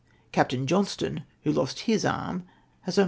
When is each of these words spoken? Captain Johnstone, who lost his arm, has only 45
Captain 0.31 0.65
Johnstone, 0.65 1.25
who 1.43 1.51
lost 1.51 1.81
his 1.81 2.03
arm, 2.05 2.45
has 2.89 2.97
only 2.97 2.99
45 2.99 2.99